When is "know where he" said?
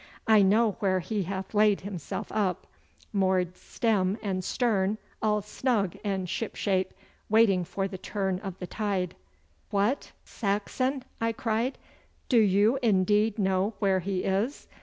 0.41-1.21, 13.37-14.21